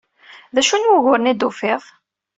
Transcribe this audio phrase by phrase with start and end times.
[0.53, 1.83] D acu n wuguren ay d-tufid?